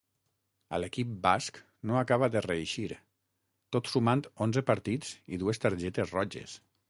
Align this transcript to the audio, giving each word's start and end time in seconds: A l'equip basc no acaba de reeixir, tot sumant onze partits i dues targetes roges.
A 0.75 0.77
l'equip 0.83 1.11
basc 1.25 1.59
no 1.89 1.99
acaba 1.99 2.29
de 2.37 2.41
reeixir, 2.45 2.89
tot 3.77 3.93
sumant 3.93 4.25
onze 4.47 4.63
partits 4.73 5.11
i 5.37 5.39
dues 5.45 5.65
targetes 5.67 6.19
roges. 6.19 6.59